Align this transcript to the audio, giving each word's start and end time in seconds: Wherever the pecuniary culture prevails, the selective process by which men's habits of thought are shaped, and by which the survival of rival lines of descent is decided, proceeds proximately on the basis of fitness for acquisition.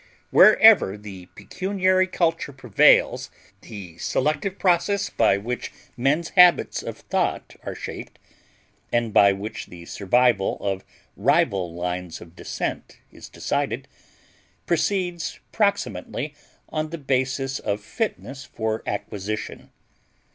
Wherever 0.31 0.97
the 0.97 1.27
pecuniary 1.35 2.07
culture 2.07 2.51
prevails, 2.53 3.29
the 3.61 3.99
selective 3.99 4.57
process 4.57 5.11
by 5.11 5.37
which 5.37 5.71
men's 5.95 6.29
habits 6.29 6.81
of 6.81 6.97
thought 6.97 7.55
are 7.61 7.75
shaped, 7.75 8.17
and 8.91 9.13
by 9.13 9.31
which 9.31 9.67
the 9.67 9.85
survival 9.85 10.57
of 10.59 10.83
rival 11.15 11.71
lines 11.75 12.19
of 12.19 12.35
descent 12.35 12.97
is 13.11 13.29
decided, 13.29 13.87
proceeds 14.65 15.39
proximately 15.51 16.33
on 16.69 16.89
the 16.89 16.97
basis 16.97 17.59
of 17.59 17.79
fitness 17.79 18.43
for 18.43 18.81
acquisition. 18.87 19.69